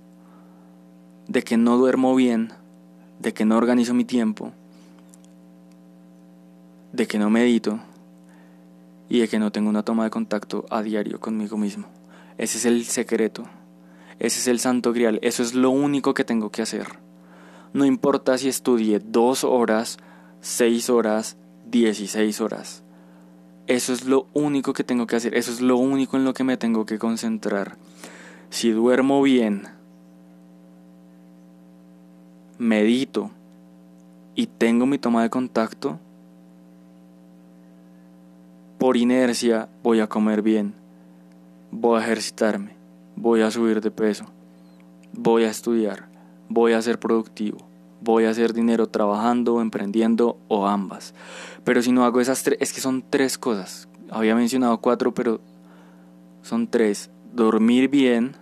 de 1.28 1.42
que 1.44 1.58
no 1.58 1.78
duermo 1.78 2.16
bien 2.16 2.54
de 3.20 3.34
que 3.34 3.46
no 3.46 3.58
organizo 3.58 3.94
mi 3.94 4.06
tiempo, 4.06 4.54
de 6.92 7.08
que 7.08 7.20
no 7.20 7.30
medito 7.30 7.80
y 9.10 9.20
de 9.20 9.28
que 9.28 9.40
no 9.40 9.52
tengo 9.52 9.70
una 9.70 9.84
toma 9.84 10.04
de 10.04 10.10
contacto 10.10 10.66
a 10.70 10.82
diario 10.82 11.20
conmigo 11.20 11.58
mismo. 11.58 11.88
Ese 12.38 12.58
es 12.58 12.66
el 12.66 12.86
secreto, 12.86 13.44
ese 14.20 14.40
es 14.40 14.48
el 14.48 14.60
santo 14.60 14.94
grial, 14.94 15.20
eso 15.22 15.44
es 15.44 15.54
lo 15.54 15.72
único 15.72 16.14
que 16.14 16.24
tengo 16.24 16.52
que 16.52 16.62
hacer. 16.62 17.00
No 17.74 17.86
importa 17.86 18.38
si 18.38 18.48
estudie 18.48 19.00
dos 19.00 19.44
horas, 19.44 19.98
seis 20.42 20.90
horas, 20.90 21.38
dieciséis 21.66 22.42
horas. 22.42 22.84
Eso 23.68 23.94
es 23.94 24.06
lo 24.06 24.28
único 24.34 24.74
que 24.74 24.84
tengo 24.84 25.06
que 25.06 25.16
hacer, 25.16 25.36
eso 25.36 25.52
es 25.52 25.62
lo 25.62 25.78
único 25.78 26.18
en 26.18 26.26
lo 26.26 26.34
que 26.34 26.44
me 26.44 26.58
tengo 26.58 26.86
que 26.86 26.98
concentrar. 26.98 27.78
Si 28.50 28.72
duermo 28.72 29.22
bien, 29.22 29.68
medito 32.58 33.30
y 34.34 34.48
tengo 34.48 34.88
mi 34.88 34.98
toma 34.98 35.22
de 35.22 35.30
contacto, 35.30 36.00
por 38.80 38.96
inercia 38.96 39.68
voy 39.84 40.00
a 40.00 40.08
comer 40.08 40.42
bien, 40.42 40.74
voy 41.70 42.00
a 42.00 42.04
ejercitarme, 42.04 42.78
voy 43.18 43.42
a 43.42 43.52
subir 43.52 43.82
de 43.82 43.92
peso, 43.92 44.26
voy 45.12 45.44
a 45.44 45.50
estudiar, 45.50 46.08
voy 46.48 46.72
a 46.72 46.82
ser 46.82 46.98
productivo, 46.98 47.58
voy 48.00 48.24
a 48.24 48.30
hacer 48.30 48.54
dinero 48.54 48.88
trabajando, 48.88 49.60
emprendiendo 49.60 50.38
o 50.48 50.66
ambas. 50.66 51.14
Pero 51.66 51.82
si 51.82 51.92
no 51.92 52.06
hago 52.06 52.22
esas 52.22 52.42
tres, 52.42 52.58
es 52.62 52.72
que 52.72 52.80
son 52.80 53.04
tres 53.08 53.38
cosas. 53.38 53.90
Había 54.10 54.34
mencionado 54.34 54.78
cuatro, 54.78 55.14
pero 55.14 55.42
son 56.42 56.68
tres. 56.68 57.12
Dormir 57.34 57.90
bien, 57.90 58.38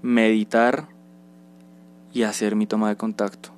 meditar 0.00 0.88
y 2.12 2.22
hacer 2.22 2.54
mi 2.54 2.68
toma 2.68 2.88
de 2.88 2.96
contacto. 2.96 3.50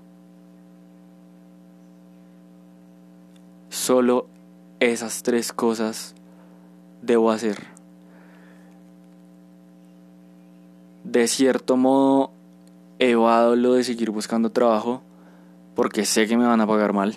Solo 3.68 4.26
esas 4.80 5.22
tres 5.22 5.52
cosas 5.52 6.14
debo 7.02 7.30
hacer. 7.30 7.58
De 11.04 11.26
cierto 11.26 11.76
modo, 11.76 12.32
evado 12.98 13.56
lo 13.56 13.74
de 13.74 13.84
seguir 13.84 14.10
buscando 14.10 14.50
trabajo 14.50 15.02
porque 15.74 16.04
sé 16.04 16.26
que 16.26 16.36
me 16.36 16.46
van 16.46 16.60
a 16.60 16.66
pagar 16.66 16.92
mal. 16.92 17.16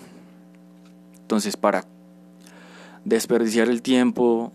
Entonces, 1.21 1.57
para 1.57 1.85
desperdiciar 3.05 3.69
el 3.69 3.81
tiempo 3.81 4.51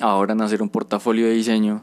ahora 0.00 0.32
en 0.32 0.42
hacer 0.42 0.62
un 0.62 0.68
portafolio 0.68 1.26
de 1.26 1.32
diseño 1.32 1.82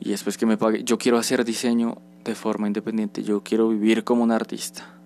y 0.00 0.10
después 0.10 0.36
que 0.36 0.46
me 0.46 0.56
pague. 0.56 0.82
Yo 0.84 0.98
quiero 0.98 1.18
hacer 1.18 1.44
diseño 1.44 1.98
de 2.24 2.34
forma 2.34 2.66
independiente, 2.66 3.22
yo 3.22 3.42
quiero 3.42 3.68
vivir 3.68 4.04
como 4.04 4.22
un 4.22 4.32
artista. 4.32 4.99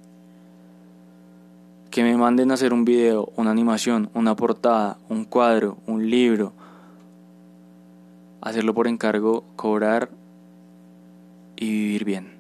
Que 1.95 2.03
me 2.03 2.17
manden 2.17 2.51
a 2.51 2.55
hacer 2.55 2.73
un 2.73 2.85
video, 2.85 3.33
una 3.37 3.53
animación, 3.53 4.11
una 4.15 4.35
portada, 4.35 4.99
un 5.09 5.25
cuadro, 5.25 5.79
un 5.87 6.11
libro. 6.11 6.53
Hacerlo 8.41 8.75
por 8.75 8.89
encargo, 8.89 9.45
cobrar 9.55 10.11
y 11.55 11.71
vivir 11.71 12.05
bien. 12.05 12.33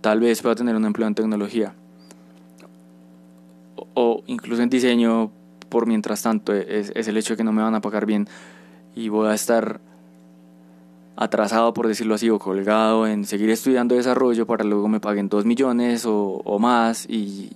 Tal 0.00 0.18
vez 0.18 0.42
pueda 0.42 0.56
tener 0.56 0.74
un 0.74 0.84
empleo 0.84 1.06
en 1.06 1.14
tecnología. 1.14 1.74
O, 3.94 4.24
incluso 4.26 4.60
en 4.60 4.68
diseño 4.68 5.30
por 5.68 5.86
mientras 5.86 6.22
tanto. 6.22 6.52
Es, 6.52 6.90
es 6.96 7.06
el 7.06 7.16
hecho 7.16 7.34
de 7.34 7.36
que 7.36 7.44
no 7.44 7.52
me 7.52 7.62
van 7.62 7.76
a 7.76 7.80
pagar 7.80 8.04
bien. 8.04 8.26
Y 8.96 9.10
voy 9.10 9.28
a 9.28 9.34
estar 9.34 9.80
atrasado, 11.16 11.72
por 11.74 11.88
decirlo 11.88 12.14
así, 12.14 12.30
o 12.30 12.38
colgado 12.38 13.06
en 13.06 13.24
seguir 13.24 13.50
estudiando 13.50 13.94
desarrollo 13.94 14.46
para 14.46 14.64
luego 14.64 14.88
me 14.88 15.00
paguen 15.00 15.28
dos 15.28 15.44
millones 15.44 16.06
o, 16.06 16.42
o 16.44 16.58
más 16.58 17.06
y... 17.08 17.50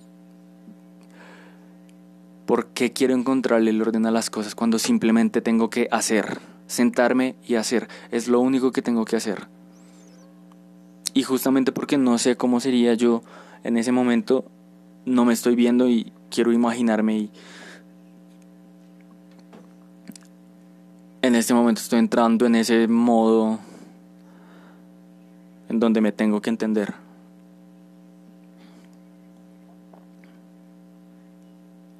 ¿Por 2.45 2.67
qué 2.67 2.93
quiero 2.93 3.13
encontrarle 3.13 3.69
el 3.69 3.79
orden 3.79 4.07
a 4.07 4.11
las 4.11 4.31
cosas 4.31 4.55
cuando 4.55 4.79
simplemente 4.79 5.39
tengo 5.39 5.69
que 5.69 5.87
hacer? 5.91 6.39
Sentarme 6.65 7.35
y 7.47 7.55
hacer. 7.55 7.87
Es 8.09 8.27
lo 8.27 8.39
único 8.39 8.71
que 8.71 8.81
tengo 8.81 9.05
que 9.05 9.15
hacer. 9.15 9.47
Y 11.13 11.21
justamente 11.21 11.71
porque 11.71 11.99
no 11.99 12.17
sé 12.17 12.37
cómo 12.37 12.59
sería 12.59 12.95
yo 12.95 13.21
en 13.63 13.77
ese 13.77 13.91
momento, 13.91 14.45
no 15.05 15.25
me 15.25 15.33
estoy 15.33 15.55
viendo 15.55 15.89
y 15.89 16.11
quiero 16.29 16.51
imaginarme 16.51 17.17
y 17.17 17.31
en 21.21 21.35
este 21.35 21.53
momento 21.53 21.81
estoy 21.81 21.99
entrando 21.99 22.45
en 22.45 22.55
ese 22.55 22.87
modo 22.87 23.59
en 25.67 25.79
donde 25.79 26.01
me 26.01 26.11
tengo 26.11 26.41
que 26.41 26.49
entender. 26.49 26.93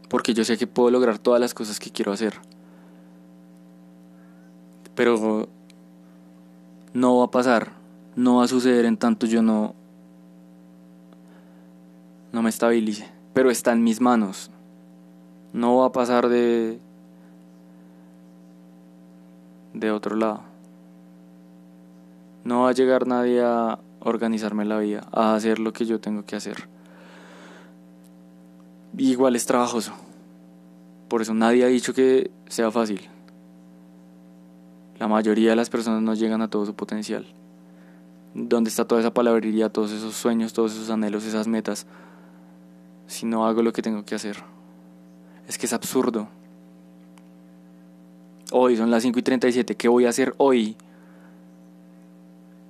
Porque 0.10 0.34
yo 0.34 0.44
sé 0.44 0.58
que 0.58 0.68
puedo 0.68 0.90
lograr 0.90 1.20
todas 1.20 1.40
las 1.40 1.54
cosas 1.54 1.80
que 1.80 1.92
quiero 1.92 2.12
hacer. 2.12 2.34
Pero 4.96 5.48
no 6.94 7.18
va 7.18 7.26
a 7.26 7.32
pasar, 7.32 7.74
no 8.16 8.38
va 8.38 8.46
a 8.46 8.48
suceder 8.48 8.86
en 8.86 8.98
tanto 8.98 9.28
yo 9.28 9.42
no 9.42 9.76
no 12.32 12.44
me 12.44 12.50
estabilice, 12.50 13.10
pero 13.34 13.50
está 13.50 13.72
en 13.72 13.84
mis 13.84 14.02
manos. 14.02 14.52
No 15.52 15.78
va 15.78 15.88
a 15.88 15.92
pasar 15.92 16.30
de 16.30 16.80
de 19.80 19.92
otro 19.92 20.16
lado. 20.16 20.42
No 22.44 22.64
va 22.64 22.70
a 22.70 22.74
llegar 22.74 23.08
nadie 23.08 23.42
a 23.42 23.80
organizarme 24.00 24.66
la 24.66 24.80
vida, 24.80 25.08
a 25.12 25.36
hacer 25.36 25.60
lo 25.60 25.74
que 25.74 25.86
yo 25.86 26.00
tengo 26.00 26.26
que 26.26 26.36
hacer. 26.36 26.68
igual 28.98 29.36
es 29.36 29.46
trabajoso. 29.46 29.94
Por 31.08 31.22
eso 31.22 31.34
nadie 31.34 31.64
ha 31.64 31.68
dicho 31.68 31.94
que 31.94 32.32
sea 32.48 32.72
fácil. 32.72 33.08
La 35.00 35.08
mayoría 35.08 35.52
de 35.52 35.56
las 35.56 35.70
personas 35.70 36.02
no 36.02 36.14
llegan 36.14 36.42
a 36.42 36.50
todo 36.50 36.66
su 36.66 36.76
potencial. 36.76 37.26
¿Dónde 38.34 38.70
está 38.70 38.86
toda 38.86 39.02
esa 39.02 39.14
palabrería, 39.14 39.70
todos 39.70 39.92
esos 39.92 40.16
sueños, 40.16 40.54
todos 40.54 40.74
esos 40.74 40.90
anhelos, 40.90 41.26
esas 41.26 41.48
metas? 41.48 41.88
Si 43.08 43.26
no 43.26 43.48
hago 43.48 43.64
lo 43.64 43.74
que 43.74 43.82
tengo 43.82 44.06
que 44.06 44.16
hacer. 44.16 44.38
Es 45.48 45.58
que 45.58 45.66
es 45.66 45.74
absurdo. 45.74 46.28
Hoy 48.52 48.78
son 48.78 48.90
las 48.90 49.04
5 49.04 49.20
y 49.20 49.22
37. 49.22 49.76
¿Qué 49.76 49.88
voy 49.88 50.06
a 50.06 50.10
hacer 50.10 50.34
hoy? 50.38 50.76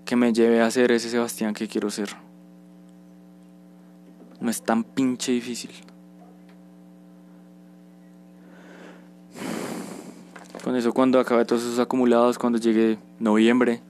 Que 0.03 0.15
me 0.15 0.33
lleve 0.33 0.61
a 0.61 0.69
ser 0.71 0.91
ese 0.91 1.09
Sebastián 1.09 1.53
que 1.53 1.67
quiero 1.67 1.89
ser. 1.89 2.09
No 4.41 4.49
es 4.49 4.61
tan 4.61 4.83
pinche 4.83 5.31
difícil. 5.31 5.71
Con 10.63 10.75
eso 10.75 10.93
cuando 10.93 11.19
acabe 11.19 11.45
todos 11.45 11.63
esos 11.63 11.79
acumulados, 11.79 12.37
cuando 12.37 12.59
llegue 12.59 12.99
noviembre 13.19 13.81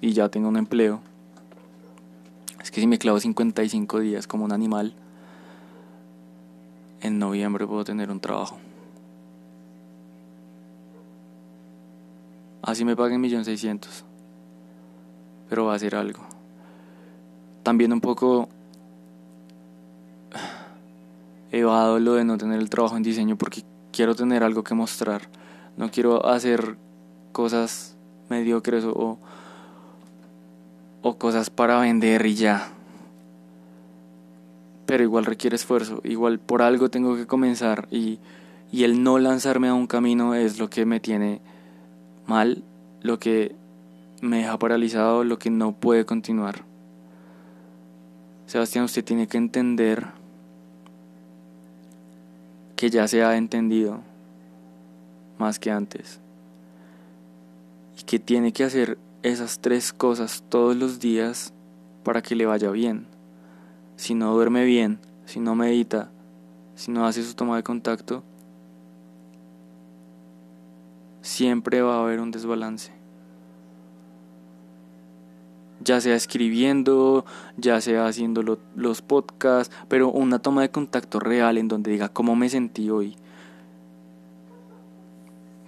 y 0.00 0.12
ya 0.12 0.28
tengo 0.28 0.48
un 0.48 0.56
empleo. 0.56 1.00
Es 2.62 2.70
que 2.70 2.80
si 2.80 2.86
me 2.86 2.98
clavo 2.98 3.18
55 3.18 4.00
días 4.00 4.26
como 4.26 4.44
un 4.44 4.52
animal, 4.52 4.94
en 7.00 7.18
noviembre 7.18 7.66
puedo 7.66 7.84
tener 7.84 8.10
un 8.10 8.20
trabajo. 8.20 8.58
Así 12.64 12.84
me 12.86 12.96
paguen 12.96 13.20
millón 13.20 13.44
seiscientos. 13.44 14.04
Pero 15.50 15.66
va 15.66 15.74
a 15.74 15.78
ser 15.78 15.94
algo. 15.94 16.24
También 17.62 17.92
un 17.92 18.00
poco 18.00 18.48
evado 21.52 22.00
lo 22.00 22.14
de 22.14 22.24
no 22.24 22.38
tener 22.38 22.58
el 22.58 22.70
trabajo 22.70 22.96
en 22.96 23.02
diseño 23.02 23.36
porque 23.36 23.62
quiero 23.92 24.14
tener 24.14 24.42
algo 24.42 24.64
que 24.64 24.74
mostrar. 24.74 25.28
No 25.76 25.90
quiero 25.90 26.26
hacer 26.26 26.76
cosas 27.32 27.96
mediocres 28.30 28.84
o, 28.84 29.18
o 31.02 31.18
cosas 31.18 31.50
para 31.50 31.80
vender 31.80 32.24
y 32.24 32.34
ya. 32.34 32.72
Pero 34.86 35.02
igual 35.02 35.26
requiere 35.26 35.56
esfuerzo. 35.56 36.00
Igual 36.02 36.38
por 36.38 36.62
algo 36.62 36.88
tengo 36.88 37.14
que 37.14 37.26
comenzar 37.26 37.88
y, 37.90 38.20
y 38.72 38.84
el 38.84 39.02
no 39.02 39.18
lanzarme 39.18 39.68
a 39.68 39.74
un 39.74 39.86
camino 39.86 40.34
es 40.34 40.58
lo 40.58 40.70
que 40.70 40.86
me 40.86 40.98
tiene 40.98 41.42
mal, 42.26 42.62
lo 43.02 43.18
que 43.18 43.54
me 44.20 44.38
deja 44.38 44.58
paralizado, 44.58 45.24
lo 45.24 45.38
que 45.38 45.50
no 45.50 45.72
puede 45.72 46.04
continuar. 46.04 46.64
Sebastián, 48.46 48.84
usted 48.84 49.04
tiene 49.04 49.26
que 49.26 49.38
entender 49.38 50.06
que 52.76 52.90
ya 52.90 53.08
se 53.08 53.22
ha 53.22 53.36
entendido 53.36 54.00
más 55.38 55.58
que 55.58 55.70
antes 55.70 56.20
y 57.98 58.02
que 58.02 58.18
tiene 58.18 58.52
que 58.52 58.64
hacer 58.64 58.98
esas 59.22 59.60
tres 59.60 59.92
cosas 59.92 60.44
todos 60.48 60.76
los 60.76 61.00
días 61.00 61.52
para 62.02 62.22
que 62.22 62.34
le 62.34 62.46
vaya 62.46 62.70
bien. 62.70 63.06
Si 63.96 64.14
no 64.14 64.34
duerme 64.34 64.64
bien, 64.64 65.00
si 65.24 65.40
no 65.40 65.54
medita, 65.54 66.10
si 66.74 66.90
no 66.90 67.06
hace 67.06 67.22
su 67.22 67.34
toma 67.34 67.56
de 67.56 67.62
contacto, 67.62 68.22
siempre 71.24 71.80
va 71.80 71.96
a 71.96 72.02
haber 72.02 72.20
un 72.20 72.30
desbalance. 72.30 72.92
Ya 75.80 76.00
sea 76.00 76.14
escribiendo, 76.14 77.24
ya 77.56 77.80
sea 77.80 78.06
haciendo 78.06 78.58
los 78.76 79.02
podcasts, 79.02 79.74
pero 79.88 80.10
una 80.10 80.38
toma 80.38 80.62
de 80.62 80.70
contacto 80.70 81.18
real 81.18 81.58
en 81.58 81.68
donde 81.68 81.90
diga 81.90 82.10
cómo 82.10 82.36
me 82.36 82.48
sentí 82.48 82.90
hoy, 82.90 83.16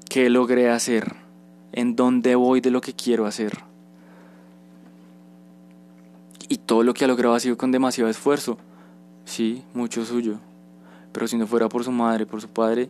qué 0.09 0.31
logré 0.31 0.71
hacer, 0.71 1.16
en 1.73 1.97
dónde 1.97 2.35
voy 2.35 2.61
de 2.61 2.71
lo 2.71 2.81
que 2.81 2.92
quiero 2.92 3.27
hacer. 3.27 3.64
Y 6.49 6.59
todo 6.59 6.83
lo 6.83 6.95
que 6.95 7.05
ha 7.05 7.09
logrado 7.09 7.35
ha 7.35 7.40
sido 7.40 7.57
con 7.57 7.73
demasiado 7.73 8.09
esfuerzo. 8.09 8.57
Sí, 9.25 9.64
mucho 9.75 10.05
suyo. 10.05 10.38
Pero 11.12 11.27
si 11.27 11.37
no 11.37 11.47
fuera 11.47 11.69
por 11.69 11.83
su 11.83 11.90
madre, 11.90 12.25
por 12.25 12.40
su 12.40 12.49
padre, 12.49 12.88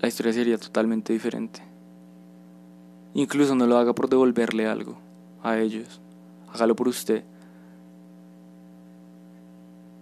la 0.00 0.08
historia 0.08 0.32
sería 0.32 0.58
totalmente 0.58 1.12
diferente. 1.12 1.60
Incluso 3.14 3.54
no 3.54 3.66
lo 3.66 3.78
haga 3.78 3.94
por 3.94 4.08
devolverle 4.08 4.66
algo 4.66 4.98
a 5.42 5.58
ellos, 5.58 6.00
hágalo 6.52 6.76
por 6.76 6.88
usted. 6.88 7.24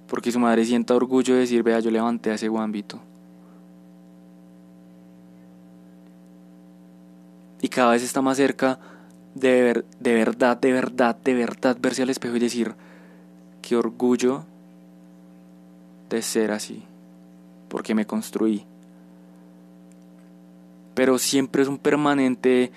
Porque 0.08 0.32
su 0.32 0.38
madre 0.38 0.64
sienta 0.64 0.94
orgullo 0.94 1.34
de 1.34 1.40
decir, 1.40 1.62
vea, 1.62 1.80
yo 1.80 1.90
levanté 1.90 2.30
a 2.30 2.34
ese 2.34 2.48
guambito. 2.48 3.00
Y 7.62 7.68
cada 7.68 7.92
vez 7.92 8.02
está 8.02 8.20
más 8.20 8.36
cerca 8.36 8.78
de, 9.34 9.62
ver, 9.62 9.84
de 9.98 10.14
verdad, 10.14 10.56
de 10.58 10.72
verdad, 10.72 11.16
de 11.16 11.34
verdad 11.34 11.76
verse 11.80 12.02
al 12.02 12.10
espejo 12.10 12.36
y 12.36 12.40
decir, 12.40 12.74
qué 13.62 13.76
orgullo 13.76 14.44
de 16.10 16.20
ser 16.20 16.50
así, 16.52 16.82
porque 17.68 17.94
me 17.94 18.06
construí 18.06 18.66
pero 20.94 21.18
siempre 21.18 21.62
es 21.62 21.68
un 21.68 21.78
permanente 21.78 22.72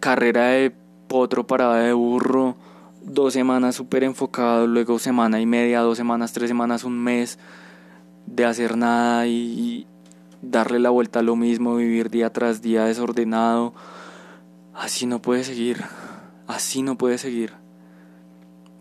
carrera 0.00 0.46
de 0.48 0.72
potro, 1.08 1.46
parada 1.46 1.78
de 1.78 1.92
burro, 1.92 2.56
dos 3.02 3.32
semanas 3.32 3.76
súper 3.76 4.04
enfocado, 4.04 4.66
luego 4.66 4.98
semana 4.98 5.40
y 5.40 5.46
media, 5.46 5.80
dos 5.80 5.96
semanas, 5.96 6.32
tres 6.32 6.48
semanas, 6.48 6.84
un 6.84 6.98
mes 6.98 7.38
de 8.26 8.44
hacer 8.44 8.76
nada 8.76 9.26
y 9.26 9.86
darle 10.42 10.80
la 10.80 10.90
vuelta 10.90 11.20
a 11.20 11.22
lo 11.22 11.36
mismo, 11.36 11.76
vivir 11.76 12.10
día 12.10 12.30
tras 12.32 12.60
día 12.60 12.84
desordenado. 12.84 13.72
Así 14.74 15.06
no 15.06 15.22
puede 15.22 15.44
seguir, 15.44 15.82
así 16.46 16.82
no 16.82 16.98
puede 16.98 17.16
seguir. 17.16 17.52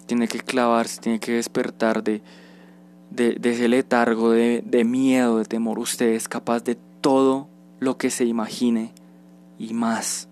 Tiene 0.07 0.27
que 0.27 0.39
clavarse, 0.39 0.99
tiene 0.99 1.19
que 1.19 1.33
despertar 1.33 2.03
de, 2.03 2.21
de, 3.11 3.37
ese 3.43 3.67
letargo 3.69 4.31
de, 4.31 4.63
de 4.65 4.83
miedo, 4.83 5.37
de 5.37 5.45
temor. 5.45 5.79
Usted 5.79 6.07
es 6.07 6.27
capaz 6.27 6.63
de 6.63 6.75
todo 6.75 7.47
lo 7.81 7.97
que 7.97 8.11
se 8.11 8.25
imagine 8.25 8.93
y 9.57 9.73
más. 9.73 10.29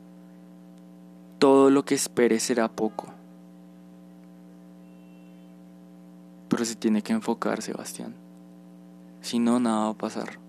Todo 1.40 1.72
lo 1.72 1.84
que 1.84 1.96
espere 1.96 2.40
será 2.40 2.70
poco. 2.70 3.08
Pero 6.48 6.64
se 6.64 6.76
tiene 6.76 7.02
que 7.02 7.12
enfocar, 7.12 7.62
Sebastián. 7.62 8.16
Si 9.22 9.40
no, 9.40 9.60
nada 9.60 9.86
va 9.86 9.90
a 9.90 9.98
pasar. 9.98 10.40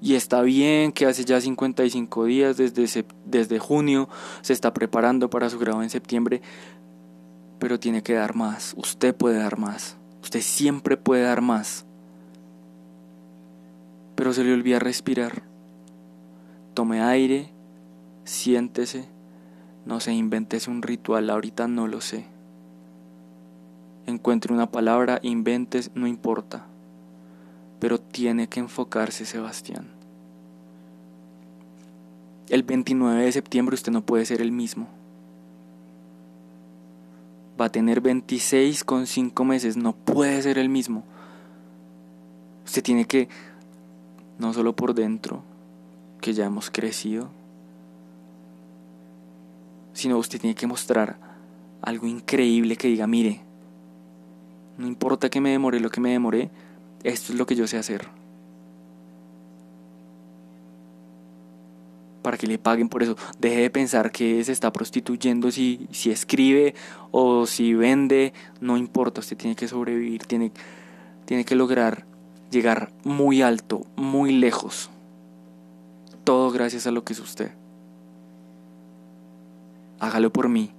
Y 0.00 0.14
está 0.14 0.42
bien 0.42 0.92
que 0.92 1.06
hace 1.06 1.24
ya 1.24 1.40
55 1.40 2.24
días, 2.26 2.56
desde, 2.56 3.04
desde 3.24 3.58
junio, 3.58 4.08
se 4.40 4.52
está 4.52 4.72
preparando 4.72 5.30
para 5.30 5.50
su 5.50 5.58
grado 5.58 5.82
en 5.82 5.90
septiembre, 5.90 6.42
pero 7.58 7.80
tiene 7.80 8.04
que 8.04 8.14
dar 8.14 8.36
más. 8.36 8.74
Usted 8.76 9.16
puede 9.16 9.38
dar 9.38 9.58
más. 9.58 9.96
Usted 10.22 10.42
siempre 10.42 10.96
puede 10.96 11.22
dar 11.22 11.40
más. 11.40 11.86
Pero 14.16 14.32
se 14.32 14.42
le 14.42 14.52
olvida 14.52 14.80
respirar. 14.80 15.44
Tome 16.74 17.00
aire, 17.00 17.50
siéntese, 18.24 19.08
no 19.84 20.00
se 20.00 20.12
inventes 20.12 20.66
un 20.66 20.82
ritual, 20.82 21.30
ahorita 21.30 21.68
no 21.68 21.86
lo 21.86 22.00
sé. 22.00 22.26
Encuentre 24.06 24.52
una 24.52 24.70
palabra, 24.70 25.20
inventes, 25.22 25.90
no 25.94 26.06
importa. 26.06 26.66
Pero 27.78 28.00
tiene 28.00 28.48
que 28.48 28.60
enfocarse, 28.60 29.24
Sebastián. 29.24 29.86
El 32.48 32.62
29 32.62 33.24
de 33.24 33.32
septiembre 33.32 33.74
usted 33.74 33.92
no 33.92 34.02
puede 34.02 34.24
ser 34.24 34.40
el 34.40 34.52
mismo. 34.52 34.88
Va 37.60 37.66
a 37.66 37.72
tener 37.72 38.00
26 38.00 38.84
con 38.84 39.06
5 39.06 39.44
meses, 39.44 39.76
no 39.76 39.92
puede 39.94 40.40
ser 40.42 40.58
el 40.58 40.68
mismo. 40.68 41.04
Usted 42.64 42.82
tiene 42.82 43.06
que, 43.06 43.28
no 44.38 44.52
solo 44.52 44.74
por 44.74 44.94
dentro, 44.94 45.42
que 46.20 46.32
ya 46.32 46.44
hemos 46.44 46.70
crecido, 46.70 47.28
sino 49.92 50.18
usted 50.18 50.40
tiene 50.40 50.54
que 50.54 50.66
mostrar 50.66 51.16
algo 51.80 52.06
increíble 52.06 52.76
que 52.76 52.88
diga, 52.88 53.06
mire, 53.06 53.40
no 54.76 54.86
importa 54.86 55.30
que 55.30 55.40
me 55.40 55.50
demore 55.50 55.80
lo 55.80 55.90
que 55.90 56.00
me 56.00 56.10
demore, 56.10 56.50
esto 57.02 57.32
es 57.32 57.38
lo 57.38 57.46
que 57.46 57.54
yo 57.54 57.66
sé 57.66 57.78
hacer. 57.78 58.08
Para 62.22 62.36
que 62.36 62.48
le 62.48 62.58
paguen 62.58 62.88
por 62.88 63.04
eso. 63.04 63.16
Deje 63.38 63.60
de 63.60 63.70
pensar 63.70 64.10
que 64.10 64.42
se 64.42 64.50
está 64.50 64.72
prostituyendo 64.72 65.52
si, 65.52 65.86
si 65.92 66.10
escribe 66.10 66.74
o 67.12 67.46
si 67.46 67.72
vende. 67.72 68.32
No 68.60 68.76
importa, 68.76 69.20
usted 69.20 69.36
tiene 69.36 69.54
que 69.54 69.68
sobrevivir, 69.68 70.24
tiene, 70.24 70.50
tiene 71.24 71.44
que 71.44 71.54
lograr 71.54 72.04
llegar 72.50 72.92
muy 73.04 73.42
alto, 73.42 73.86
muy 73.96 74.32
lejos. 74.32 74.90
Todo 76.24 76.50
gracias 76.50 76.86
a 76.86 76.90
lo 76.90 77.04
que 77.04 77.12
es 77.12 77.20
usted. 77.20 77.52
Hágalo 80.00 80.32
por 80.32 80.48
mí. 80.48 80.72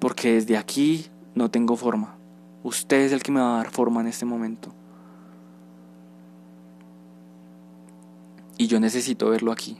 Porque 0.00 0.34
desde 0.34 0.56
aquí 0.56 1.06
no 1.34 1.50
tengo 1.50 1.76
forma. 1.76 2.16
Usted 2.62 3.02
es 3.02 3.12
el 3.12 3.22
que 3.22 3.32
me 3.32 3.40
va 3.40 3.54
a 3.54 3.56
dar 3.58 3.70
forma 3.70 4.00
en 4.00 4.08
este 4.08 4.24
momento. 4.24 4.72
Y 8.56 8.66
yo 8.66 8.80
necesito 8.80 9.30
verlo 9.30 9.52
aquí. 9.52 9.78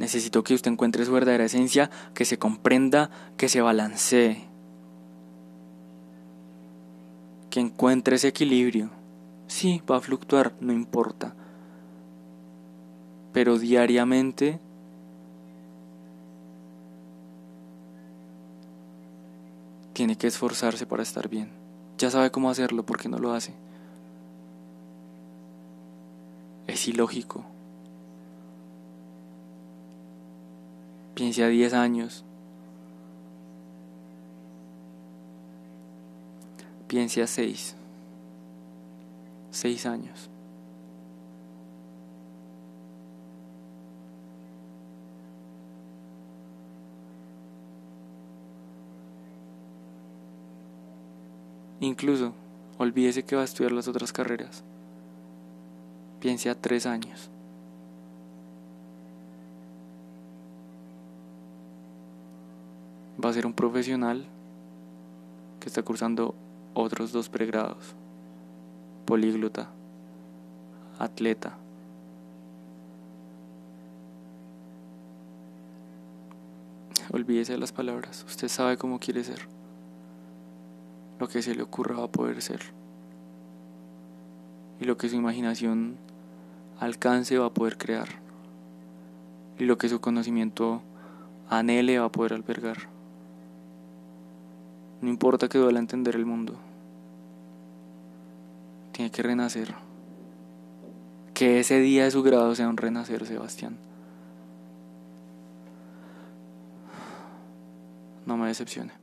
Necesito 0.00 0.42
que 0.42 0.54
usted 0.54 0.70
encuentre 0.70 1.04
su 1.04 1.12
verdadera 1.12 1.44
esencia, 1.44 1.90
que 2.14 2.24
se 2.24 2.38
comprenda, 2.38 3.10
que 3.36 3.50
se 3.50 3.60
balancee, 3.60 4.48
que 7.50 7.60
encuentre 7.60 8.16
ese 8.16 8.28
equilibrio. 8.28 8.88
Sí, 9.46 9.82
va 9.88 9.98
a 9.98 10.00
fluctuar, 10.00 10.54
no 10.58 10.72
importa. 10.72 11.34
Pero 13.34 13.58
diariamente 13.58 14.58
tiene 19.92 20.16
que 20.16 20.28
esforzarse 20.28 20.86
para 20.86 21.02
estar 21.02 21.28
bien. 21.28 21.50
Ya 21.98 22.10
sabe 22.10 22.30
cómo 22.30 22.48
hacerlo, 22.48 22.86
porque 22.86 23.10
no 23.10 23.18
lo 23.18 23.34
hace? 23.34 23.52
Es 26.66 26.88
ilógico. 26.88 27.44
Piense 31.14 31.44
a 31.44 31.48
10 31.48 31.74
años. 31.74 32.24
Piense 36.88 37.22
a 37.22 37.26
6 37.26 37.76
seis 39.50 39.86
años. 39.86 40.30
Incluso, 51.80 52.34
olvídese 52.78 53.22
que 53.22 53.36
va 53.36 53.42
a 53.42 53.44
estudiar 53.44 53.72
las 53.72 53.88
otras 53.88 54.12
carreras. 54.12 54.62
Piense 56.20 56.50
a 56.50 56.54
tres 56.54 56.84
años. 56.84 57.30
Va 63.22 63.30
a 63.30 63.32
ser 63.32 63.46
un 63.46 63.52
profesional 63.52 64.26
que 65.58 65.68
está 65.68 65.82
cursando 65.82 66.34
otros 66.74 67.12
dos 67.12 67.28
pregrados 67.28 67.94
políglota, 69.10 69.68
atleta. 71.00 71.58
Olvídese 77.12 77.54
de 77.54 77.58
las 77.58 77.72
palabras, 77.72 78.24
usted 78.28 78.46
sabe 78.46 78.76
cómo 78.76 79.00
quiere 79.00 79.24
ser. 79.24 79.48
Lo 81.18 81.26
que 81.26 81.42
se 81.42 81.56
le 81.56 81.62
ocurra 81.62 81.96
va 81.96 82.04
a 82.04 82.12
poder 82.12 82.40
ser. 82.40 82.60
Y 84.78 84.84
lo 84.84 84.96
que 84.96 85.08
su 85.08 85.16
imaginación 85.16 85.98
alcance 86.78 87.36
va 87.36 87.46
a 87.46 87.52
poder 87.52 87.76
crear. 87.76 88.08
Y 89.58 89.64
lo 89.64 89.76
que 89.76 89.88
su 89.88 90.00
conocimiento 90.00 90.82
anhele 91.48 91.98
va 91.98 92.06
a 92.06 92.12
poder 92.12 92.34
albergar. 92.34 92.99
No 95.00 95.08
importa 95.08 95.48
que 95.48 95.58
duela 95.58 95.78
entender 95.78 96.14
el 96.14 96.26
mundo 96.26 96.58
tiene 99.00 99.10
que 99.10 99.22
renacer. 99.22 99.74
Que 101.32 101.60
ese 101.60 101.80
día 101.80 102.04
de 102.04 102.10
su 102.10 102.22
grado 102.22 102.54
sea 102.54 102.68
un 102.68 102.76
renacer, 102.76 103.24
Sebastián. 103.24 103.78
No 108.26 108.36
me 108.36 108.48
decepcione. 108.48 108.99